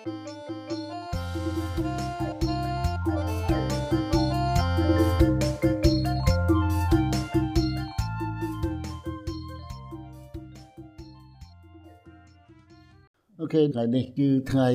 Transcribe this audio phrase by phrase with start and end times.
[0.00, 14.68] អូខេថ្ងៃនេះគឺថ្ងៃ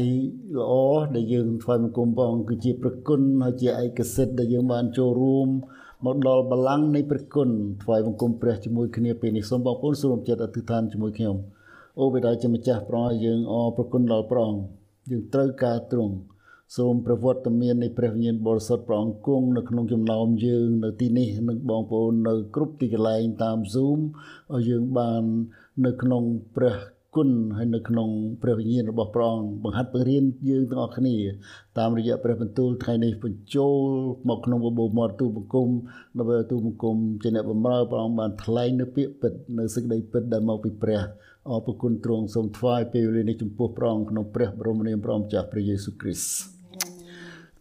[0.57, 0.73] ល្អ
[1.15, 5.47] ដែលយើងថ្វាយបង្គំព្រះអង្គគឺជាប្រគុណហើយជាឯកសិទ្ធដែលយើងបានចូលរួម
[6.05, 7.49] មកដល់បល្ល័ង្កនៃព្រះគុណ
[7.83, 11.35] ថ្វាយបង្គំព្រះជាមួយគ្នាពេលនេះសូមបងប្អូនសូមចិត្តអធិដ្ឋានជាមួយខ្ញុំ
[11.99, 16.15] អូបិតាជាម្ចាស់ព្រះអង្គយើងអរប្រគុណដល់ព្រះអង្គ យើងត្រូវការទ្រង់
[16.77, 23.99] សូមប្រវត្តិមាននៃព្រះវិញ្ញាណបរិសុទ្ធព្រះអង្គគង់នៅក្នុងចំណោមយើងនៅទីនេះនិងបងប្អូននៅគ្រប់ទីកន្លែងតាម Zoom
[24.53, 25.23] ឲ្យយើងបាន
[25.85, 26.23] នៅក្នុង
[26.55, 26.75] ព្រះ
[27.15, 28.09] គុណហើយនៅក្នុង
[28.41, 31.15] ព្រះវិញ្ញាណរបស់ព្រះអង្គបង្ហាត់បង្រៀនយើងទាំងអស់គ្នា
[31.77, 33.79] តាមរយៈព្រះបន្ទូលថ្ងៃនេះបញ្ចូល
[34.29, 35.69] មកក្នុងបបោមាត់ទូបង្គំ
[36.17, 41.01] ដើម្បីទូបង្គំជាអ្នកបម្រើព្រះអង្គបានថ្លែងនៅពាក្យពិតនៅសេចក្តីពិតដែលមកពីព្រះ
[41.51, 46.55] អរគុណទ្រង់សូមថ្វាយពេលវេលានេះចំពោះព្រះអង្គក្នុងព្រះបរមនាមព្រះម្ចាស់ព្រះយេស៊ូវគ្រីស្ទ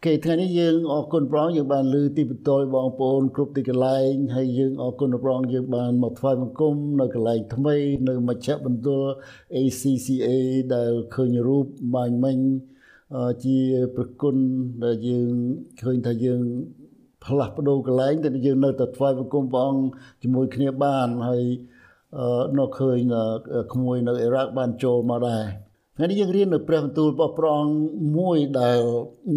[0.05, 7.77] គេថ្ងៃនេះយើងអរគុណព្រះអង្គយើងបានលើទីបន្ទាល់បងប្អូនគ្រប់ទីកន្លែងហើយយើងអរគុណព្រះអង្គយើងបានមកថ្វាយបង្គំនៅកន្លែងថ្មី
[8.09, 9.11] នៅមជ្ឈបន្ទល់
[9.55, 10.29] ACCA
[10.75, 12.39] ដែលឃើញរូបបាញ់មិញ
[13.45, 13.59] ជា
[13.97, 14.37] ប្រគុណ
[14.85, 15.33] ដែលយើង
[15.83, 16.41] ឃើញថាយើង
[17.25, 19.85] ផ្លាស់ប្ដូរកន្លែងតែយើងនៅតែថ្វាយបង្គំព្រះអង្គ
[20.23, 21.45] ជាមួយគ្នាបានហើយ
[22.59, 22.99] នៅឃើញ
[23.73, 25.45] ក្មួយនៅអ៊ីរ៉ាក់បានចូលមកដែរ
[25.97, 27.77] ថ្ងៃនេះយើងរៀននៅព្រះបន្ទូលរបស់ព្រះអង្គ
[28.19, 28.81] មួយដែល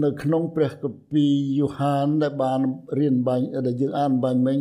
[0.04, 2.60] នៅក្នុងព្រះគម្ពីរយូហានដែលបាន
[3.00, 4.58] រៀនបាញ់ដែលយើងអានបាញ់មិញ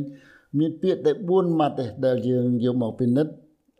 [0.58, 3.32] មានពាក្យតែ4ម៉ាត់ទេដែលយើងយកមកពិនិត្យ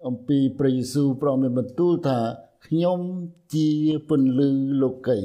[0.07, 2.19] អំពីព្រះយេស៊ូវព្រះមានបន្ទូលថា
[2.67, 3.01] ខ្ញុំ
[3.55, 3.69] ជា
[4.09, 4.51] ពន្លឺ
[4.83, 5.19] លោកី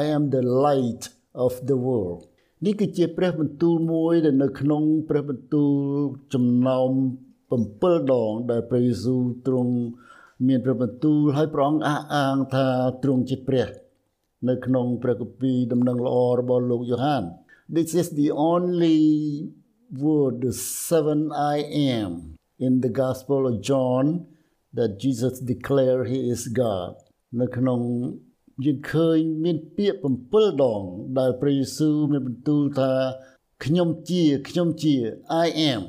[0.00, 1.02] I am the light
[1.46, 2.20] of the world
[2.64, 5.72] នេះគឺជាព្រះបន្ទូលមួយដែលនៅក្នុងព្រះបន្ទូល
[6.34, 6.90] ចំណោម
[7.52, 9.72] 7ដងដែលព្រះយេស៊ូវទ្រង់
[10.46, 12.66] មានព្រះបន្ទូលឲ្យព្រះអង្គអះអាងថា
[13.02, 13.68] ទ្រង់ជាព្រះ
[14.48, 17.24] នៅក្នុងព្រះគម្ពីរដំណឹងល្អរបស់លោកយ៉ូហាន
[17.76, 19.00] This is the only
[20.04, 20.54] word the
[20.88, 21.20] seven
[21.54, 21.56] I
[21.96, 22.10] am
[22.66, 24.04] in the gospel of John
[24.78, 26.92] that Jesus declare he is God
[27.40, 27.80] នៅក្នុង
[28.64, 29.98] យើងឃើញមានពាក្យ
[30.32, 30.82] 7ដង
[31.18, 32.92] ដែលព្រះយេស៊ូវមានបន្ទូលថា
[33.64, 34.94] ខ្ញុំជាខ្ញុំជា
[35.44, 35.82] I am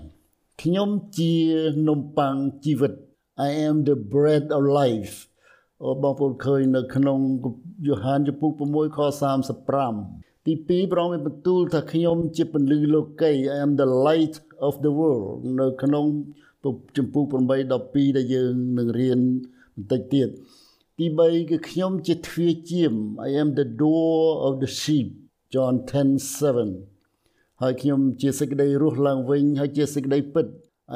[0.61, 1.33] ខ្ញុំជា
[1.87, 2.93] នំប៉័ងជីវិត
[3.47, 5.15] I am the bread of life
[5.83, 7.19] អូបងប្អូនឃើញនៅក្នុង
[7.87, 8.99] យូហានចំពុក6ខ
[9.73, 14.35] 35ទី2ព្រះអង្គមានបន្ទូលថាខ្ញុំជាពន្លឺលោកី I am the light
[14.67, 15.27] of the world
[15.59, 16.05] នៅក្នុង
[16.97, 17.33] ចំពុក8
[17.73, 19.19] 12ដែលយើងនឹងរៀន
[19.75, 20.29] បន្តិចទៀត
[20.99, 22.93] ទី3គឺខ្ញុំជាទ្វារជាម
[23.27, 25.07] I am the door of the sheep
[25.53, 26.92] John 10:7
[27.63, 30.47] ហើយខ្ញុំជាសេចក្តីរស់ឡើងវិញហើយជាសេចក្តីពិត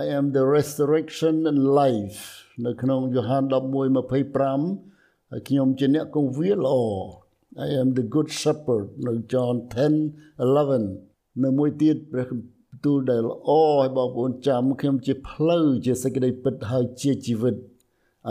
[0.01, 2.19] I am the resurrection and life
[2.65, 3.43] នៅក្នុងយ៉ូហាន
[4.17, 6.75] 11:25ហើយខ្ញុំជាអ្នកគង្វាលល្អ
[7.65, 9.55] I am the good shepherd នៅ John
[10.25, 12.29] 10:11នៅមួយទៀតព្រះ
[12.83, 17.55] ទូលដែលល្អឲ្យបងប្អូនចាំខ្ញុំជាផ្លូវជាសេចក្តីពិតហើយជាជីវិត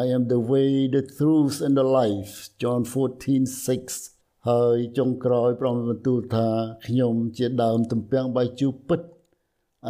[0.03, 2.33] I am the way the truth and the life
[2.63, 4.16] John 14:6
[4.51, 6.49] ហើយចុងក្រោយព្រះបន្ទូលថា
[6.87, 9.01] ខ្ញុំជាដើមទំពាំងបាយជូរពិត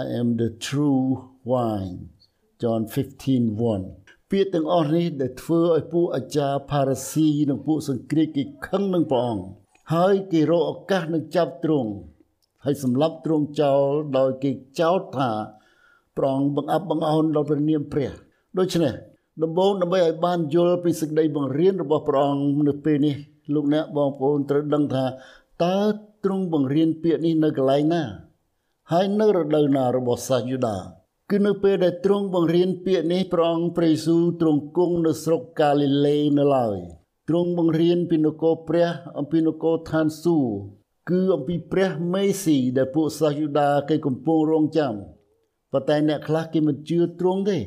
[0.02, 1.04] I am the true
[1.50, 1.96] wine
[2.60, 2.82] John
[3.34, 9.44] 15:1ពាក្យទាំងអស់នេះដែលធ្វើឲ្យពួកអាចារ្យផារ៉ាស៊ីនិងពួកសង្គ្រាចគេខឹងនឹងព្រះអង្គ
[9.94, 11.90] ហើយគេរកឱកាសនឹងចាប់ទ្រង់
[12.64, 13.82] ហើយសម្លាប់ទ្រង់ចោល
[14.18, 14.50] ដោយគេ
[14.80, 15.30] ចោទថា
[16.16, 18.10] ព្រះអង្គបង្អាប់បង្អោនដល់ព្រះនាមព្រះ
[18.58, 18.92] ដូច្នេះ
[19.42, 23.16] ដំបូងដើម្បីឲ្យបានយល់ពីសេចក្តីបង្រៀនរបស់ព្រះអង្គនៅពេលនេះ
[23.54, 25.04] លោកអ្នកបងប្អូនត្រូវដឹងថា
[25.64, 25.78] តើ
[26.24, 28.02] ទ្រង់បង្រៀនពាក្យនេះនៅកន្លែងណា
[28.92, 30.76] ហើយនៅរដូវណារបស់សាសយូដា
[31.30, 36.78] គឺនៅពេលដែលទ្រង់បង្រៀនពាក្យនេះព្រះអង្គព្រះយេស៊ូវទ្រង់គង់នៅស្រុកកាលីលេនៅឡើយ
[37.28, 40.54] ទ្រង់បង្រៀនពីនគរព្រះអំពីនគរឋានសួគ៌
[41.10, 44.94] គឺអំពីព្រះមេស៊ីដែលពួកសាសយូដាគេកំពុងរងចាំ
[45.72, 47.58] ប៉ុន្តែអ្នកខ្លះគេមិនជឿទ្រង់ទេ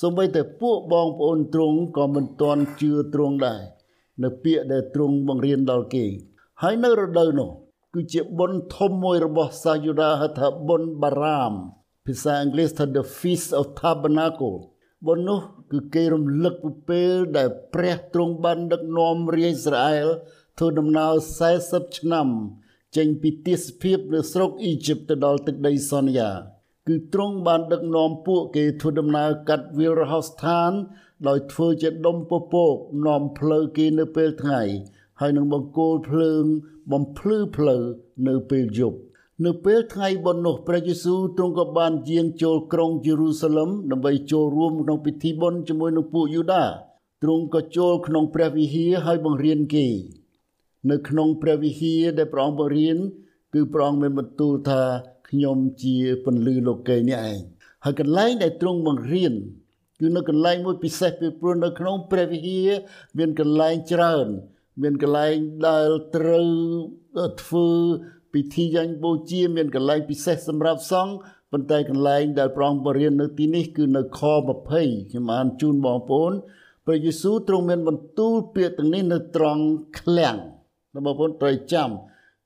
[0.00, 3.60] សូម្បីតែពួកបងប្អូនទ្រង់ក៏មិនទាន់ជឿទ្រង់ដែរ
[4.22, 6.06] នៅពាក្យដែលទ្រង់បង្រៀនដល់គេ
[6.62, 7.50] ហើយនៅរដូវនោះ
[7.94, 11.52] គឺជាបុណ្យធំមួយរបស់សាយូដាហៅថាបុណ្យបារាម
[12.06, 14.56] ភាសាអង់គ្លេសថា The Feast of Tabernacle
[15.06, 15.40] បុណ្យនោះ
[15.72, 20.08] គឺគេរំលឹកពីពេលដែលព្រះទ្រង់បានដឹកនាំរាជអ៊ីស្រាអែល
[20.58, 21.12] ធ្វើដំណើរ
[21.54, 22.28] 40ឆ្នាំ
[22.96, 26.30] ចេញពីទេសភាពនៅស្រុកអ៊ីជីបទៅដល់ទឹកដីសន្យា
[26.88, 30.70] គឺទ្រង់បានដឹកនាំពួកគេធ្វើដំណើរកាត់វាលរហោស្ថាន
[31.28, 32.74] ដោយធ្វើជាដុំពពក
[33.06, 34.62] នាំផ្លូវគេនៅពេលថ្ងៃ
[35.20, 36.44] ហើយនឹងបង្គោលភ្លើង
[36.92, 37.82] បំភ្លឺផ្លូវ
[38.28, 38.98] នៅពេលយប់
[39.46, 46.64] នៅពេលថ្ងៃបុណ្យនោះព្រះយេស៊ូវទ្រង់ក៏បានយាងចូលក្រុងយេរូសាឡឹមដើម្បីចូលរួមក្នុងពិធីបុណ្យជាមួយនឹងពួកយូដា
[47.22, 49.86] ទ្រង់ក៏ចូលក្នុងព្រះវិហារហើយបង្រៀនគេ
[50.90, 52.96] នៅក្នុងព្រះវិហារដែលព្រះអង្គបង្រៀន
[53.54, 54.82] គឺព្រះអង្គមានបន្ទូលថា
[55.28, 57.38] ខ្ញុំជាពន្លឺលោកីនេះឯង
[57.84, 59.34] ហើយកន្លែងដែលទ្រង់បង្រៀន
[60.00, 62.70] គឺនៅកន្លែងមួយពិសេសពីព្រោះនៅក្នុងព្រះវិហារ
[63.18, 64.26] មានកន្លែងច្រើន
[64.82, 65.34] មានកន្លែង
[65.68, 66.50] ដែលត្រូវ
[67.42, 67.68] ធ្វើ
[68.34, 71.14] ពិធីយ៉ាងបូជា មានកន្លែងពិសេសសម្រាប់សង្ឃ
[71.52, 74.20] ប៉ុន្តែកន្លែងដែលព្រះអង្គបរៀននៅទីនេះគឺនៅខ
[74.66, 76.32] 20ខ្ញុំអានជូនបងប្អូន
[76.86, 79.62] ព្រះយេស៊ូវទ្រង់មានបន្ទូលពាក្យទាំងនេះនៅត្រង់
[79.98, 80.36] ឃ្លាំង
[81.06, 81.90] បងប្អូនត្រូវចាំ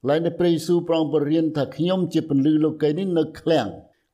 [0.09, 3.69] ឡើយនៅព្រះយេស៊ូវប្រងបរៀនថាខ្ញុំជាពន្លឺលោកីនេះនៅឃ្លាំង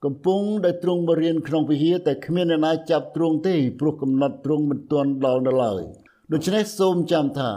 [0.05, 5.83] កំពុងដែលទ្រង់បរៀនក្នុងវិហារតែគ្មានអ្នកណាចាប់ទ្រង់ទេព្រោះកំណត់ទ្រង់មិនទាន់ដល់ដល់ឡើយ
[6.33, 7.51] ដូច្នេះសូមចាំថា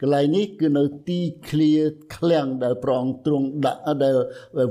[0.00, 1.72] កន្លែងនេះគឺនៅទីឃ្លា
[2.16, 4.14] ឃ្លាំងដែលប្រងទ្រង់ដាក់ដែល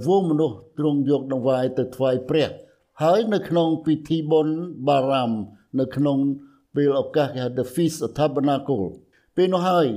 [0.08, 2.50] វងមនុស្សទ្រង់យកដង្វាយទៅថ្វាយព្រះ
[3.04, 4.56] ហើយនៅក្នុងពិធីបុណ្យ
[4.88, 5.32] បារាម
[5.80, 6.18] នៅក្នុង
[6.76, 8.86] ពេលឱកាសគេហៅ The Feast of Tabernacle
[9.36, 9.88] ពេលនោះហើយ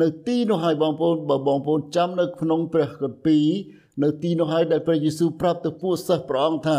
[0.00, 3.46] នៅទីនោះហើយបងប្អូនបើបងប្អូនចាំនៅក្នុងព្រះគម្ពីរ
[4.02, 6.78] នៅទីនោះហើយដែលព្រះយេស៊ូវប្រាប់ទៅពួកសិស្សព្រះអង្គថា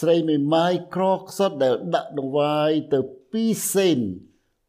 [0.00, 2.98] ស្រីមេម៉ាយក្រខ្សត់ដែលដាក់ដង្វាយទៅ
[3.32, 3.98] ពីរសេន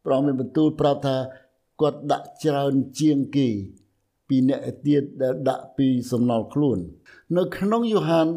[0.06, 1.18] ព្រះអង្គមានបន្ទូលប្រាប់ថា
[1.82, 3.48] គាត់ដាក់ច្រើនជាងគេ
[4.28, 6.80] ពីអ្នកទៀតដែលដាក់ពីសំណល់ខ្លួន
[7.38, 8.28] នៅក្នុងយ៉ូហាន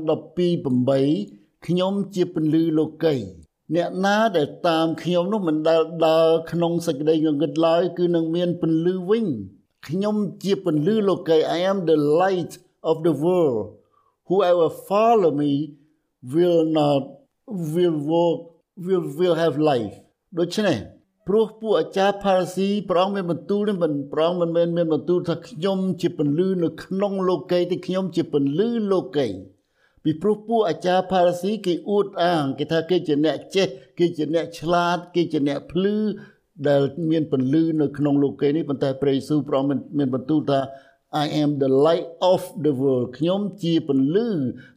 [0.58, 3.14] 12:8ខ្ញុំជាពន្លឺលោកី
[3.74, 9.26] អ្នកណាដែលតាមខ្ញុំនោះមិនដែលដើរក្នុងសេចក្តីងងឹតឡើយគឺនឹងមានពន្លឺវិញ
[9.88, 12.52] ខ្ញុំជាពន្លឺលោកី I am the light
[12.90, 13.60] of the world
[14.28, 15.52] whoever follow me
[16.34, 17.02] will not
[17.74, 18.38] will walk
[18.86, 19.94] will will have life
[20.38, 20.78] ដូច្នេះ
[21.26, 29.28] ព្រោះពួកអាចារ្យផារ៉ាស៊ីព្រះអង្គមានបន្ទូលនេះមិនព្រះអង្គមិនមែនមានបន្ទូលថាខ្ញុំជាពន្លឺនៅក្នុងលោកីទេខ្ញុំជាពន្លឺលោកី
[30.08, 33.68] ពីព្រោះពួកអាចារ្យផារ៉ាស៊ីគេអួតអាងគេថាគេជាអ្នកចេះ
[33.98, 35.96] គេជាអ្នកឆ្លាត គេជាអ្នកភ្លឺ
[36.68, 40.60] ដែលមានពន្លឺនៅក្នុងលោកីនេះប៉ុន្តែព្រះយេស៊ូវព្រះអង្គមានបន្ទូលថា
[41.24, 44.28] I am the light of the world ខ្ញុំជាពន្លឺ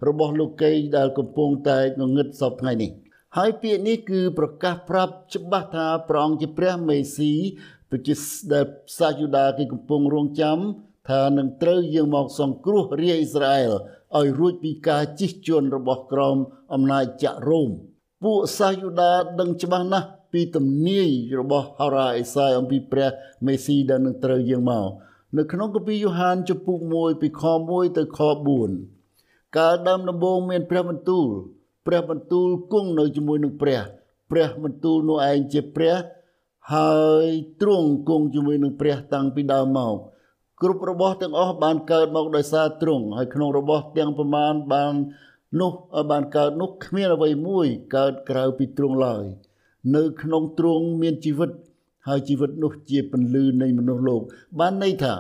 [0.08, 2.90] របស់លោកីដែលកំពុងតែងងឹតសពថ្ងៃនេះ
[3.38, 7.34] ហើយពាក្យនេះគឺប្រកាសប្រាប់ច្បាស់ថាព្រះអង្គជាព្រះមេស៊ី
[7.92, 8.16] ប្រជា
[8.54, 8.66] ដែល
[8.98, 10.60] សាយូដាគេកំពុងរងចាំ
[11.10, 13.72] ថានឹងត្រូវយាងមកសង្គ្រោះរាជអ៊ីស្រាអែល
[14.18, 16.38] ឲ្យរួចពីការជិះជាន់របស់ក្រម
[16.74, 17.70] អំណាចចក្ររ៉ូម
[18.24, 21.10] ពួកសាយូដាដឹងច្បាស់ណាស់ពីទំនាយ
[21.40, 23.10] របស់ហារ៉ាអេសាយអំពីព្រះ
[23.46, 24.88] មេស៊ីដែលនឹងត្រូវយាងមក
[25.38, 28.20] នៅក្នុងគម្ពីរយ៉ូហានចំពុក1ពីខ1ទៅខ
[28.88, 31.28] 4កាលដើមដំបូងមានព្រះបន្ទូល
[31.88, 33.82] ព្រះបន្ទូលគង់នៅជាមួយនឹងព្រះ
[34.32, 35.96] ព្រះបន្ទូលនោះឯងជាព្រះ
[36.74, 37.28] ហើយ
[37.62, 39.96] ទ្រង់គង់ជាមួយនឹងព្រះតាំងពីដើមមក
[40.62, 44.94] គ្រប់របស់ទាំងអស់បានកើតមកដោយសារទ្រង់ហើយក្នុងរបស់ទាំងប្រមាណបាន
[45.60, 45.72] នោះ
[46.12, 49.24] បានកើតនោះគ្មានអ្វីមួយកើតក្រៅពីទ្រង់ឡើយ
[49.96, 51.52] នៅក្នុងទ្រង់មានជីវិត
[52.08, 54.22] ហើយជីវិតនោះជាពន្លឺនៃមនុស្សលោក
[54.60, 55.14] បានន័យថា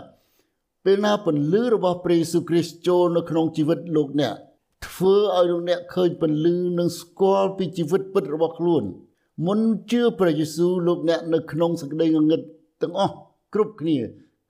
[0.85, 4.35] ពេលណាពន្លឺរបស់ព្រះយេស៊ូវគ្រីស្ទចូលនៅក្នុងជីវិតលោកអ្នក
[4.87, 8.83] ធ្វើឲ្យលោកអ្នកឃើញពន្លឺនិងស្គាល់ពីជីវិតពិតរបស់ខ្លួន
[9.47, 9.59] មុន
[9.91, 12.41] ជឿព្រះយេស៊ូវលោកអ្នកនៅក្នុងសេចក្តីងងឹត
[12.81, 13.15] ទាំងអស់
[13.53, 13.97] គ្រប់គ្នា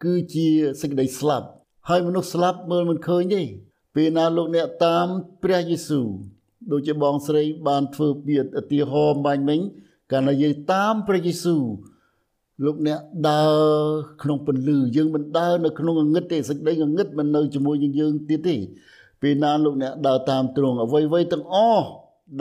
[0.04, 0.48] គឺជា
[0.82, 1.48] សេចក្តីស្លាប់
[1.90, 3.42] ហើយមនុស្សស្លាប់មើលមិនឃើញទេ
[3.96, 5.08] ពេលណាលោកអ្នកតាម
[5.44, 6.08] ព្រះយេស៊ូវ
[6.72, 9.60] ដូចជាបងស្រីបានធ្វើពីឧទាហរណ៍បាញ់មិញ
[10.12, 11.64] កាលណាយើងតាមព្រះយេស៊ូវ
[12.66, 13.00] លោកអ្នក
[13.30, 13.88] ដើរ
[14.22, 18.56] ក្នុងពន្លឺយើងមិនដើរនៅក្នុងងងឹតទេសេចក្តីងងឹតមិននៅជាមួយនឹងយើងទៀតទេ
[19.22, 21.88] ពេលណាលោកអ្នកដើរតាមទ្រង់អ្វីៗទាំងអស់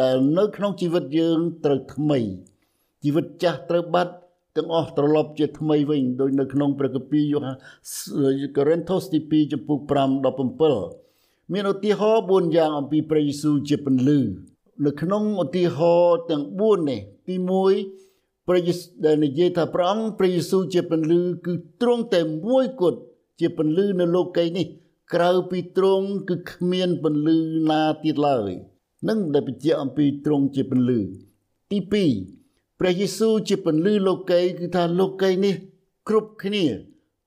[0.00, 2.18] ដែលនៅក្នុងជីវិតយើងត្រូវថ្មី
[3.04, 4.14] ជីវិតចាស់ត្រូវបាត់
[4.58, 7.54] ទាំងអស់ត្រឡប់ជាថ្មីវិញដោយនៅក្នុងព្រះគម្ពីរយ៉ូហា
[8.56, 9.90] កូរិនថូសទី2ចំពុក5
[10.66, 14.18] 17មានឧទាហរណ៍4យ៉ាងអំពីព្រះយេស៊ូវជាពន្លឺ
[14.86, 17.34] នៅក្នុងឧទាហរណ៍ទាំង4នេះទី
[17.90, 22.98] 1ព្រះយេស៊ូវដែលនិយាយថាព្រះអង្គព្រះយេស៊ូវជាពន្លឺគឺទ្រង់តែមួយគត់
[23.40, 24.66] ជាពន្លឺនៅលោកីនេះ
[25.14, 27.38] ក្រៅពីទ្រង់គឺគ្មានពន្លឺ
[27.70, 28.50] ណាទៀតឡើយ
[29.08, 31.00] នឹងដែលបញ្ជាក់អំពីទ្រង់ជាពន្លឺ
[31.70, 32.37] ទី2
[32.80, 35.54] ព្រះយេស៊ូវជាពន្លឺលោកីគឺថាលោកីនេះ
[36.08, 36.64] គ្រប់គ្នា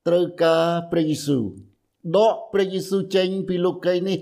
[0.07, 1.43] ត្រូវការព្រះយេស៊ូវ
[2.15, 4.17] ដកព្រះយេស៊ូវចេញពីលោកីនេះ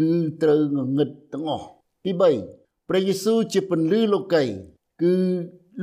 [0.00, 0.12] គឺ
[0.42, 1.66] ត្រូវងងឹតទាំងអស់
[2.04, 2.12] ទី
[2.50, 4.44] 3ព្រះយេស៊ូវជាពន្លឺលោកី
[5.02, 5.14] គឺ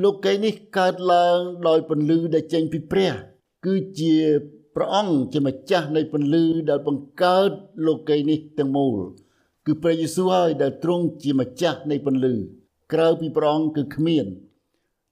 [0.04, 3.12] លោកីនេះកើតឡើងដោយពន្លឺដែលចេញពីព្រះ
[3.66, 4.16] គឺជា
[4.76, 7.52] ព្រះអង្គជាម្ចាស់នៃពន្លឺដែលបង្កើត
[7.88, 8.98] លោកីនេះទាំងមូល
[9.66, 12.34] គឺព្រះយេស៊ូវហើយដែលទ្រង់ជាម្ចាស់នៃពន្លឺ
[12.94, 14.26] ក្រៅពីព្រះអង្គគឺគ្មាន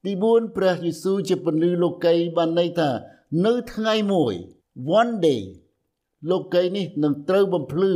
[0.06, 2.90] ទី4ព្រះយេស៊ូវជាពន្លឺលោកីបានន័យថា
[3.46, 4.34] នៅថ្ងៃមួយ
[5.00, 5.42] one day
[6.32, 7.94] លោកីនេះនឹងត្រូវបំភ្លឺ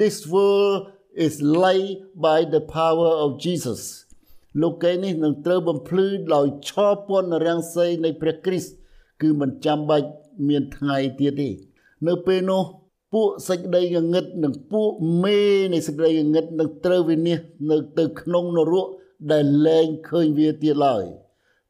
[0.00, 0.78] this world
[1.24, 1.34] is
[1.64, 3.82] light by the power of Jesus
[4.62, 6.70] លោកីនេះនឹងត្រូវបំភ្លឺដោយឆ
[7.08, 8.72] ពន្ធរាំងសីនៃព្រះគ្រីស្ទ
[9.22, 10.08] គឺមិនចាំបាច់
[10.48, 11.48] មានថ្ងៃទៀតទេ
[12.06, 12.62] នៅពេលនោះ
[13.12, 14.90] ពួកសេចក្តីងងឹតនិងពួក
[15.24, 15.38] មេ
[15.72, 18.88] នៃសេចក្តីងងឹតនឹងត្រូវវិនិច្ឆ័យនៅទៅក្នុងនរក
[19.30, 21.04] ដែលលែងឃើញវាទៀតឡើយ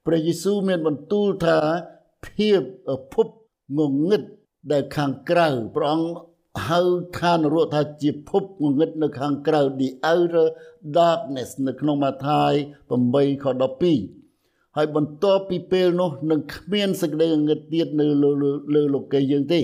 [0.07, 1.59] ព្រះយេស៊ូវមានបន្ទូលថា
[2.27, 2.61] ភាព
[3.13, 3.27] ភព
[3.79, 4.23] ងងឹត
[4.73, 6.09] ដែលខាងក្រៅព្រះអង្គ
[6.69, 6.81] ហៅ
[7.21, 10.49] ខានរកថាជាភពងងឹតនៅខាងក្រៅ the outer
[10.97, 12.53] darkness នៅក្នុងម៉ាថាយ
[12.99, 13.45] 8ខ
[14.11, 19.63] 12ហើយបន្ទាប់ពីពេលនោះនឹងគ្មានសេចក្តីងងឹតទៀតនៅលើលោកីយើងទេ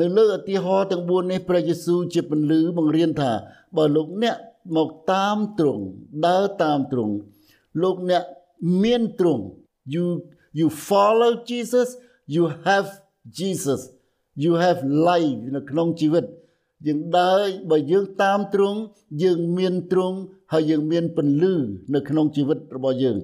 [0.00, 3.32] នៅលើឧទាហរណ៍ទាំង4នេះព្រះយេស៊ូវជាពន្លឺបង្រៀនថា
[3.76, 4.36] បើលោកអ្នក
[4.76, 5.84] មកតាមទ្រង់
[6.26, 7.14] ដើរតាមទ្រង់
[7.82, 8.24] លោកអ្នក
[8.82, 9.44] មានទ្រង់
[9.94, 10.04] you
[10.58, 11.88] you follow Jesus
[12.34, 12.88] you have
[13.38, 13.80] Jesus
[14.44, 14.78] you have
[15.08, 16.24] life នៅក្នុងជីវិត
[16.86, 18.78] យើងដើរបើយើងតាមទ្រង់
[19.22, 20.16] យើងមានទ្រង់
[20.52, 21.54] ហើយយើងមានពន្លឺ
[21.94, 23.16] នៅក្នុងជីវិតរបស់យើង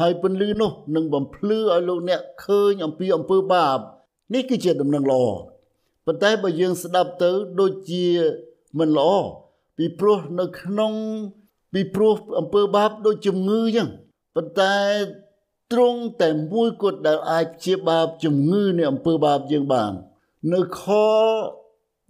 [0.00, 3.78] ហើយពន្លឺនោះនឹងបំភ្លឺឲ្យលោកអ្នកឃើញអំពីអំពើបាប
[4.34, 5.24] នេះគឺជាដំណឹងល្អ
[6.06, 8.04] ប៉ុន្តែបើយើងស្ដាប់ទៅដូចជា
[8.78, 9.10] មិនល្អ
[9.78, 10.92] ពីព្រោះនៅក្នុង
[11.72, 13.88] ពីព្រោះអំពើបាបដូចជំងឺចឹង
[14.34, 14.76] ប៉ុន្តែ
[15.72, 19.92] ត្រង់តែមួយគត់ដែលអាចព្យាបាលជំងឺនៃអំពើបាបយើងបាន
[20.52, 20.82] នៅខ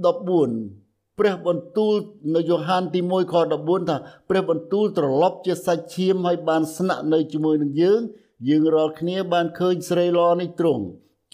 [0.05, 1.95] 14ព្រះបន្ទូល
[2.35, 3.97] នៅយ៉ូហានទី1ខ14ថា
[4.29, 8.01] ព្រះបន្ទូលត្រឡប់ជាសាច់ឈាមហើយបានស្នាក់នៅជាមួយនឹងយើង
[8.49, 10.85] យើងរាល់គ្នាបានឃើញស្រីល្អនេះទ្រង់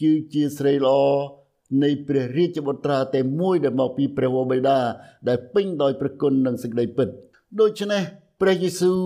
[0.00, 0.96] គឺជាស្រីល្អ
[1.82, 4.78] នៃព្រះរាជបុត្រាតែមួយដែលមកពីព្រះវរបិតា
[5.28, 7.08] ដែលពេញដោយព្រះគុណនិងសេចក្តីពិត
[7.60, 8.02] ដូច្នេះ
[8.40, 9.00] ព្រះយេស៊ូវ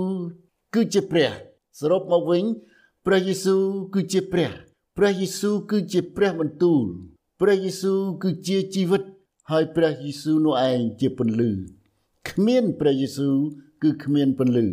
[0.74, 1.30] គឺជាព្រះ
[1.80, 2.44] សរុបមកវិញ
[3.06, 3.62] ព្រះយេស៊ូវ
[3.94, 4.50] គឺជាព្រះ
[4.96, 6.84] ព្រះយេស៊ូវគឺជាព្រះបន្ទូល
[7.40, 9.02] ព្រះយេស៊ូវគឺជាជីវិត
[9.50, 11.50] ហើយព្រះយេស៊ូវនោះឯងជាពន្លឺ
[12.28, 13.36] គ្មានព្រះយេស៊ូវ
[13.82, 14.66] គឺគ្មានពន្លឺ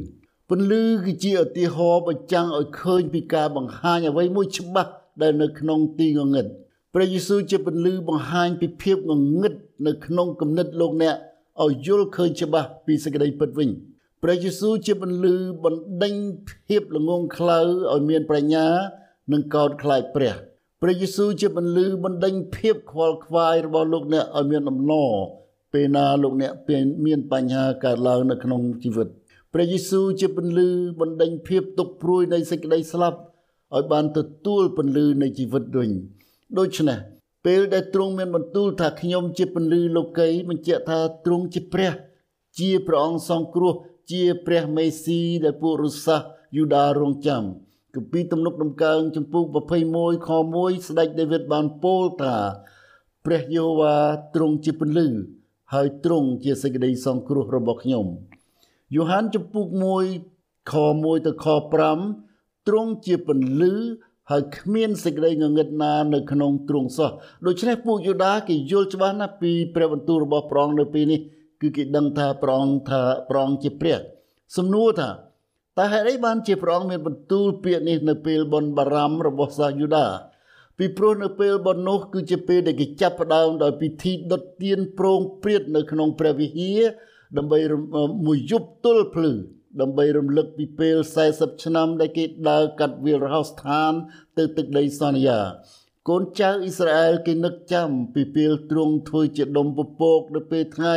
[0.49, 6.47] ពន្លឺគឺជាឧទាហរណ៍បញ្ចាំងឲ្យឃើញពីការបង្ហាញអ្វីមួយច្បាស់ដែលនៅក្នុងទីងងឹត
[6.97, 9.11] ព្រះយេស៊ូវជាពន្លឺបង្ហាញពីភាពង
[9.41, 9.53] ងឹត
[9.87, 11.15] នៅក្នុងគំនិតលោកអ្នក
[11.63, 13.69] ឲ្យយល់ឃើញច្បាស់ពីសេចក្តីពិតវិញ
[14.23, 16.13] ព្រះយេស៊ូវជាពន្លឺបណ្ដេញ
[16.65, 17.59] ភាពល្ងងខ្លៅ
[17.93, 18.65] ឲ្យមានប្រាជ្ញា
[19.31, 20.33] និងកោតខ្លាចព្រះ
[20.81, 25.11] ព្រះយេស៊ូវជាពន្លឺបណ្ដេញភាពខ្វល់ខ្វាយរបស់លោកអ្នកឲ្យមានដំណរ
[25.73, 26.51] ពេលណាលោកអ្នក
[27.05, 29.07] មានបញ្ហាកើតឡើងនៅក្នុងជីវិត
[29.53, 33.19] ព្រះយេស៊ូវជាពន្លឺបណ្ដេញភាពទុកព្រួយនៃសេចក្តីស្លាប់
[33.75, 35.91] ឲ្យបានទទួលពន្លឺនៃជីវិតវិញ
[36.59, 36.99] ដូច្នេះ
[37.45, 41.91] ពេលដែលទ្រង់មានបន្ទូលថាខ្ញុំជាពន្លឺលោកីបញ្ជាក់ថាទ្រង់ជាព្រះ
[42.59, 43.73] ជាព្រះអង្គសង្គ្រោះ
[44.11, 46.21] ជាព្រះមេស៊ីដែលពួករុសាស
[46.57, 47.43] យូដារងចាំ
[47.95, 49.43] គម្ពីរទំនុកដំកើងចំពុក
[49.85, 52.35] 21ខ1ស្ដេចដាវីតបានពោលថា
[53.25, 53.95] ព្រះយេហូវ៉ា
[54.35, 55.07] ទ្រង់ជាពន្លឺ
[55.73, 58.05] ហើយទ្រង់ជាសេចក្តីសង្គ្រោះរបស់ខ្ញុំ
[58.95, 59.65] យូហានចំពុក
[60.17, 61.47] 1ខ1ទៅខ
[62.07, 63.73] 5ទ្រង់ជាពន្លឺ
[64.31, 67.11] ហើយគ្មានសេចក្តីងងឹតណានៅក្នុងទ្រង់សោះ
[67.45, 71.19] ដូច្នេះពួកយូដាគេយល់ច្បាស់ណាស់ពីព្រះបន្ទូលរបស់ព្រះអង្គនៅពេលនេះ
[71.61, 73.97] គឺគេដឹងថាព្រះអង្គថាព្រះអង្គជាព្រះ
[74.57, 75.09] សំណួរថា
[75.77, 80.07] តើហេតុអីបានជាព្រះអង្គមានបន្ទូលពាក្យនេះនៅពេលបុណ្យបារម្ភរបស់សាសយូដា
[80.77, 86.81] ពីព្រោះនៅពេលបុណ្យនោះគឺជាពេលដែលគេចាប់ផ្ដើមដោយពិធីដុតទៀនប្រងព្រាតនៅក្នុងព្រះវិហារ
[87.37, 87.59] ដើម្បី
[88.25, 89.33] មួយយប់ទល់ភ្លឺ
[89.81, 90.97] ដើម្បីរំលឹកពីពេល
[91.29, 93.91] 40ឆ្នាំដែលគេដើរកាត់វាលរហោស្ថាន
[94.37, 95.39] ទៅទឹកដីសន្យា
[96.09, 100.95] កូនចៅអ៊ីស្រាអែលគេនឹកចាំពីពេលទ្រង់ធ្វើជាដុំពពកនៅពេលថ្ងៃ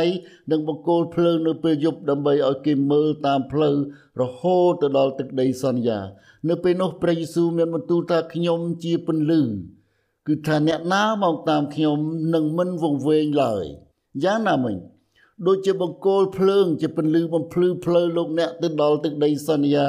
[0.51, 3.75] និងបង្គោលភ្លើងនៅពេលយប់ដើម្បីឲ្យគេមើលតាមផ្លូវ
[4.21, 5.99] រហូតទៅដល់ទឹកដីសន្យា
[6.49, 9.41] នៅពេលនោះព្រះយេស៊ូវមានបន្ទូលថាខ្ញុំជាពន្លឺ
[10.27, 11.97] គឺថាអ្នកណាមកតាមខ្ញុំ
[12.33, 13.63] នឹងមិនវង្វេងឡើយ
[14.23, 14.75] យ៉ាងណាមិញ
[15.47, 19.87] ដូចជាបង្គោលភ្លើង ជាពន្លឺបំភ្លឺផ្លូវលោកអ្នកទៅដល់ទឹកដីសន្យា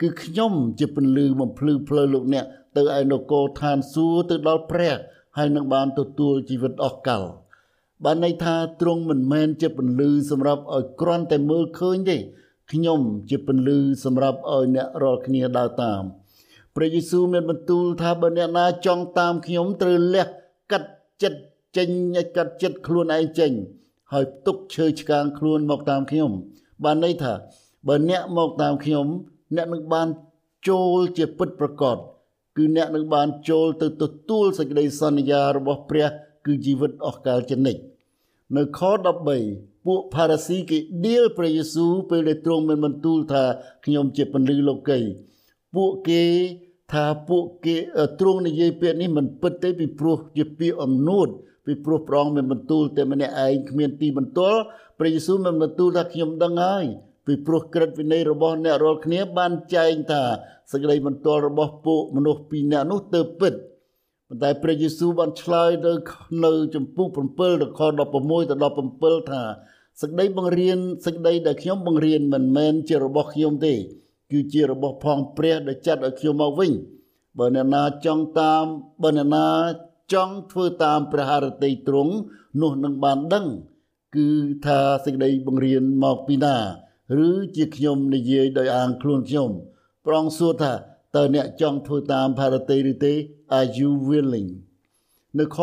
[0.00, 2.44] គឺខ្ញុំជាពន្លឺបំភ្លឺផ្លូវលោកអ្នក
[2.76, 4.94] ទៅឯនគរឋានសួគ៌ទៅដល់ព្រះ
[5.36, 7.22] ហើយនឹងបានទទួលជីវិតអស់កល
[8.04, 12.16] បានន័យថាទ្រង់មិនមែនជាពន្លឺសម្រាប់ឲ្យគ្រាន់តែមើលឃើញទេ
[12.72, 16.02] ខ្ញុំជាពន្លឺសម្រាប់ឲ្យអ្នករាល់គ្នាដើរតាម
[16.76, 20.26] ព្រះយេស៊ូវមានបន្ទូលថាបើអ្នកណាចង់តាមខ្ញុំត្រូវលះ
[20.72, 20.90] កាត់
[21.22, 21.40] ចិត្ត
[21.76, 23.52] ចេញឲ្យកាត់ចិត្តខ្លួនឯងចេញ
[24.12, 26.30] ហើយផ្ទុកឈើឆ្កាងខ្លួនមកតាមខ្ញុំ
[26.84, 27.32] បានន័យថា
[27.88, 29.06] បើអ្នកមកតាមខ្ញុំ
[29.56, 30.08] អ្នកនឹងបាន
[30.68, 31.96] ចូលជាពិតប្រកប
[32.56, 36.06] គឺអ្នកនឹងបានចូលទៅទទួលសេចក្តីសន្យារបស់ព្រះ
[36.46, 37.80] គឺជីវិតអស់កលជានិច្ច
[38.56, 38.80] នៅខ
[39.34, 43.42] 13ពួកផារ៉ាស៊ីគេដៀលព្រះយេស៊ូវពេលដែលទ្រង់មានបន្ទូលថា
[43.84, 44.98] ខ្ញុំជាពន្លឺលោកី
[45.74, 46.22] ពួកគេ
[46.92, 47.76] ថាពួកគេ
[48.20, 51.28] ទ្រង់និយាយពាក្យនេះមិនពិតទេពីព្រោះជាពាក្យអំនួត
[51.70, 54.60] ពីព្រោះព្រះអង្គមានបន្ទូលតែម្នាក់ឯងគ្មានទីបន្ទាល់
[54.98, 56.84] ព្រះយេស៊ូវមានបន្ទូលថាខ្ញុំដឹងហើយ
[57.26, 60.22] ពីព្រោះក្រឹតវិន័យរបស់អ្នករាល់គ្នាបានចែងថា
[60.70, 63.54] សេចក្តីបន្ទាល់របស់ពួកមនុស្សពីរនាក់នោះទៅពិត
[64.28, 65.92] ប៉ុន្តែព្រះយេស៊ូវបានឆ្លើយនៅ
[66.44, 69.42] នៅចំពុក7ដល់ខ16ដល់17ថា
[70.00, 73.74] សេចក្តីបង្រៀនសេចក្តីដែលខ្ញុំបង្រៀនមិនមែនជារបស់ខ្ញុំទេ
[74.32, 76.72] គឺជារបស់ផងព្រះដែលចាត់ឲ្យខ្ញុំមកវិញ
[77.38, 78.64] បើអ្នកណាចង់តាម
[79.02, 79.46] បើអ្នកណា
[80.12, 82.14] ចង់ធ្វើតាមព្រះハរតីទ្រង់
[82.60, 83.46] នោះនឹងបានដឹង
[84.16, 84.28] គឺ
[84.66, 86.56] ថាសេចក្តីបង្រៀនមកពីណា
[87.26, 89.50] ឬជាខ្ញុំនិយាយដោយអាងខ្លួនខ្ញុំ
[90.06, 90.72] ប្រងសួរថា
[91.16, 93.12] តើអ្នកចង់ធ្វើតាមភារតីឬទេ
[93.58, 94.50] are you willing
[95.38, 95.58] នៅខ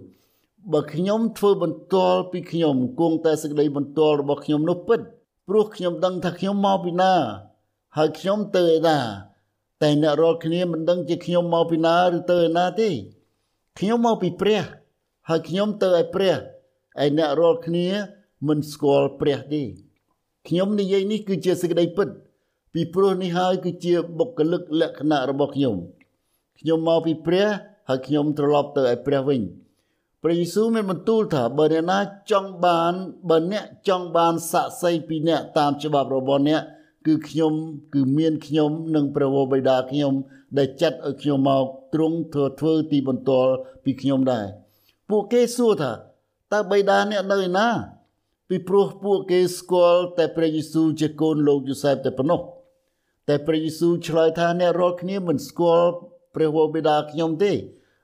[0.00, 5.00] 14បើខ្ញុំធ្វើបន្ទាល់ពីខ្ញុំគង់តែសេចក្តីបន្ទាល់របស់ខ្ញុំនោះពិត
[5.48, 7.14] ព្រោះខ្ញុំដឹងថាខ្ញុំមកពីណា
[7.96, 8.98] ហើយខ្ញុំទៅឯណា
[9.82, 12.90] តែអ្នករាល់គ្នាមិនដឹងជាខ្ញុំមកពីណាឬទៅឯណាទេ
[13.80, 14.62] ខ្ញុំមកពីព្រះ
[15.28, 17.86] ហើយខ្ញុំទៅឯព្រះឯអ្នករាល់គ្នា
[18.48, 19.62] មិនស្គាល់ព្រះទេ
[20.48, 22.08] ខ្ញុំនិយាយនេះគឺជាសេចក្តីពិត
[22.72, 25.76] ពីព្រោះនេះហើយគឺជាបុគ្គលិកលក្ខណៈរបស់ខ្ញុំ
[26.58, 27.46] ខ្ញុំមកពីព្រះ
[27.88, 29.40] ហើយខ្ញុំត្រឡប់ទៅឯព្រះវិញ
[30.22, 31.98] ព្រះយេស៊ូវមានបន្ទូលថាបើអ្នកណា
[32.30, 32.92] ចង់បាន
[33.28, 36.62] បើអ្នកចង់បានស័ក្តិសិទ្ធិពីអ្នកតាមច្បាប់របស់អ្នក
[37.06, 37.52] គឺខ្ញុំ
[37.94, 40.14] គឺមានខ្ញុំនិងព្រះវរបិតាខ្ញុំ
[40.58, 41.64] ដែលចាត់ឲ្យខ្ញុំមក
[41.94, 43.52] ទ្រង់ធ្វើធ្វើទីបន្ទាល់
[43.84, 44.46] ពីខ្ញុំដែរ
[45.10, 45.92] ពួកគេសួរថា
[46.52, 47.68] តើបិតាអ្នកនៅឯណា
[48.48, 52.40] ពីព្រោះពួកគេស្គាល់តែព្រះយេស៊ូវជាកូនលោកយូសែបតែប៉ុណ្ណោះ
[53.28, 55.90] តែព្រះយេស៊ូវឆ្លើយថាអ្នករាល់គ្នាមិនស្គាល់
[56.34, 57.52] ព្រះវរបិតាខ្ញុំទេ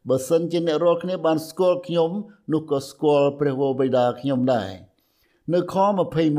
[0.08, 2.10] បើសិនជាអ្នករាល់គ្នាបានស្គាល់ខ្ញុំ
[2.52, 4.70] នោះក៏ស្គាល់ព្រះវរបិតាខ្ញុំដែរ
[5.54, 5.74] នៅខ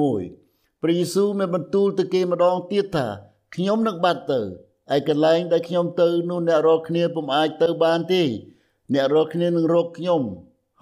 [0.10, 3.08] 21ព្រះយេស៊ូវមានបន្ទូលទៅគេម្ដងទៀតថា
[3.56, 4.42] ខ្ញុំនឹងបាត់ទៅ
[4.96, 8.24] ឯកន្លែងដែលខ្ញុំទៅនោះអ្នករាល់គ្នាពុំអាចទៅបានទេ
[8.94, 10.22] អ្នករាល់គ្នានឹងរកខ្ញុំ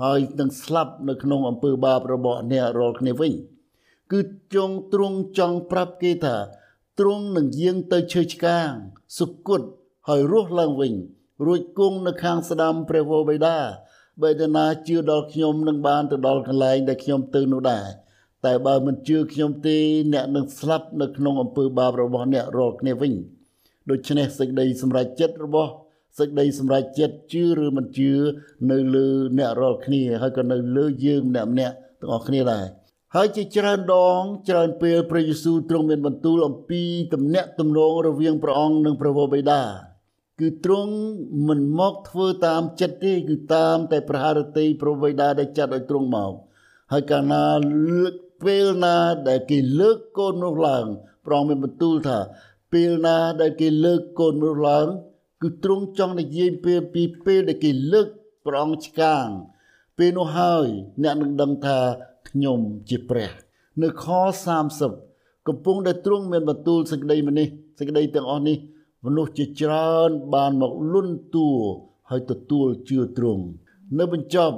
[0.04, 3.34] ហើយនឹងស្លាប់នៅក្នុងអំពើបាបរបស់អ្នករាល់គ្នាវិញ
[4.12, 4.20] គឺ
[4.56, 6.36] ចងទ្រង់ចង់ប្រាប់គេថា
[7.00, 8.70] ទ្រង់នឹងយាងទៅឈើឆ្កាង
[9.18, 9.62] សុគត
[10.08, 10.94] ហើយរស់ឡើងវិញ
[11.46, 13.58] រួចគង់នៅខាងស្ដាំព្រះវរបិតា
[14.22, 17.86] បើតាណាជឿដល់ខ្ញុំនឹងបានទៅដល់កន្លែងដែលខ្ញុំទៅនោះដែរ
[18.46, 19.78] តែបើមិនជឿខ្ញុំទេ
[20.14, 23.14] អ្នកនឹងស្លាប់នៅក្នុងអំពើបាបរបស់អ្នករាល់គ្នាវិញ
[23.90, 25.72] ដូច្នេះសេចក្តីសម្រេចចិត្តរបស់
[26.20, 28.12] សេចក្តីសម្រេចចិត្តជឿឬមិនជឿ
[28.72, 32.66] នៅលើអ្នករាល់គ្នាហើយក៏នៅលើយើងម្នាក់ម្នាក់ទាំងអស់គ្នាដែរ
[33.16, 36.82] ហើយជាច្រើនដងច្រើនពេលព្រះយេស៊ូវទ្រង់មានបន្ទូលអំពី
[37.14, 39.62] ទំនាក់ទំនងរវាងព្រះអង្គនិងព្រះវរបិតា
[40.40, 40.94] គឺទ្រង់
[41.48, 46.34] មិនមកធ្វើតាមចិត្តទេគឺតាមតែព្រះハរតីព្រះវរបិតាដែលចាត់ឲ្យទ្រង់មក
[46.92, 47.44] ហើយកាលណា
[47.90, 50.86] លើកពេលណាដែលគេលើកកូននោះឡើង
[51.26, 52.18] ព្រះអង្គមានបន្ទូលថា
[52.76, 54.88] ពេលណាដែលគេលើកកូននោះឡើង
[55.42, 58.08] គឺទ្រង់ចង់និយាយពេលពីពេលដែលគេលើក
[58.46, 59.26] ព្រះអង្គឆ្កាង
[59.98, 60.68] ពេលនោះហើយ
[61.04, 61.80] អ្នកនឹងដឹងថា
[62.30, 62.60] ខ្ញុំ
[62.90, 63.32] ជាព្រះ
[63.82, 64.06] នៅខ
[64.78, 67.48] 30កំពុងដែលទ្រង់មានបន្ទូលសេចក្តីម្នេះ
[67.80, 68.58] សេចក្តីទាំងអស់នេះ
[69.06, 71.50] មនុស្សជាច្រើនបានមកលន់តួ
[72.10, 73.44] ហើយទទួលជឿទ្រង់
[74.00, 74.58] នៅបញ្ចប់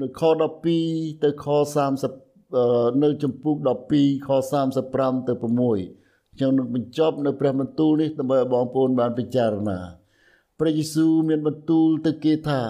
[0.00, 0.22] នៅខ
[0.72, 1.46] 12ទៅខ
[2.24, 3.54] 30នៅចំពុក
[3.92, 4.28] 12ខ
[4.82, 5.99] 35ទៅ6
[6.40, 9.78] ខ្ញុំនឹងបញ្ចប់នៅព្រះបន្ទូលនេះដើម្បីឲ្យបងប្អូនបានពិចារណា
[10.58, 12.62] ព្រះយេស៊ូវមានបន្ទូលទៅគេថា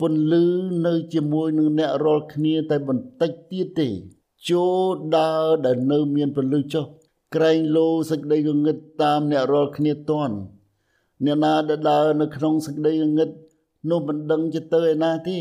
[0.00, 0.44] ពន្លឺ
[0.86, 3.88] នៅជាមួយនឹងអ្នករាល់គ្នាតែបន្តិចទៀតទេ
[4.50, 4.84] ចូល
[5.16, 6.84] ដើរដែលនៅមានពន្លឺចុះ
[7.34, 10.36] ក្រែងលោសេចក្តីងងឹតតាមអ្នករាល់គ្នាតន់
[11.24, 13.30] អ្នកណាដែលដើរនៅក្នុងសេចក្តីងងឹត
[13.90, 15.38] នោះមិនដឹងជាទៅឯណាទេ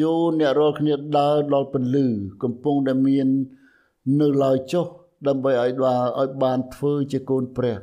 [0.00, 2.06] ចូលអ្នករាល់គ្នាដើរដល់ពន្លឺ
[2.42, 3.28] កំពុងតែមាន
[4.20, 4.88] នៅឡើយចុះ
[5.28, 7.76] ដើម្បីឲ្យបានឲ្យបានធ្វើជាកូនព្រះ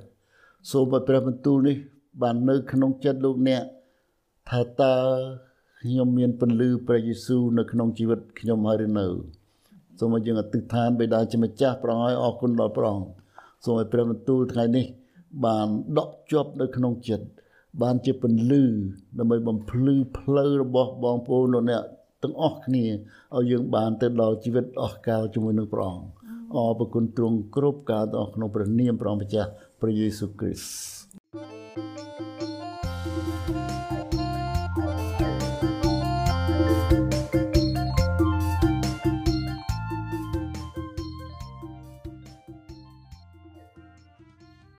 [0.72, 1.78] សូមឲ្យព្រះបន្ទូលនេះ
[2.22, 3.64] បាននៅ ក្នុងចិត្តលោកអ្នក
[4.50, 4.96] ថាតើ
[5.82, 9.08] ខ្ញុំមានពន្លឺព្រះយេស៊ូវនៅក្នុងជីវិតខ្ញុំហើយឬនៅ
[10.00, 13.10] សូមឲ្យយើងអធិដ្ឋានបិតាជាម្ចាស់ប្រងឲ្យអរគុណដល់ព្រះអង្គ
[13.66, 14.86] សូមឲ្យព្រះបន្ទូលថ្ងៃនេះ
[15.46, 17.26] បានដកជាប់នៅក្នុងចិត្ត
[17.82, 18.64] បានជាពន្លឺ
[19.20, 21.84] ដើម្បីបំភ្លឺផ្លូវរបស់បងប្អូនលោកអ្នក
[22.24, 22.86] ទាំងអស់គ្នា
[23.36, 26.19] ឲ្យយើងបានទៅដល់ជីវិតអស់កលជាមួយនឹងព្រះអង្គ
[26.56, 29.50] អរព្រគុណទ្រង់គ្រប់ការទាំងក្នុងព្រះនាមព្រះម្ចាស់
[29.82, 32.09] ព្រះយេស៊ូវគ្រីស្ទ